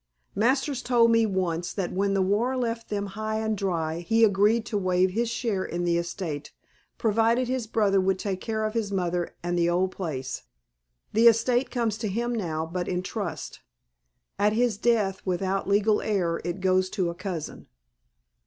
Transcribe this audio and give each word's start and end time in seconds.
Masters 0.33 0.81
told 0.81 1.11
me 1.11 1.27
once 1.27 1.71
that 1.73 1.91
when 1.93 2.15
the 2.15 2.23
war 2.23 2.57
left 2.57 2.89
them 2.89 3.05
high 3.13 3.37
and 3.37 3.55
dry 3.55 3.99
he 3.99 4.23
agreed 4.23 4.65
to 4.65 4.75
waive 4.79 5.11
his 5.11 5.29
share 5.29 5.63
in 5.63 5.83
the 5.83 5.95
estate 5.95 6.51
provided 6.97 7.47
his 7.47 7.67
brother 7.67 8.01
would 8.01 8.17
take 8.17 8.41
care 8.41 8.65
of 8.65 8.73
his 8.73 8.91
mother 8.91 9.35
and 9.43 9.59
the 9.59 9.69
old 9.69 9.91
place. 9.91 10.41
The 11.13 11.27
estate 11.27 11.69
comes 11.69 11.99
to 11.99 12.07
him 12.07 12.33
now, 12.33 12.65
but 12.65 12.87
in 12.87 13.03
trust. 13.03 13.59
At 14.39 14.53
his 14.53 14.75
death, 14.75 15.21
without 15.23 15.69
legal 15.69 16.01
heir, 16.01 16.41
it 16.43 16.61
goes 16.61 16.89
to 16.89 17.11
a 17.11 17.13
cousin." 17.13 17.67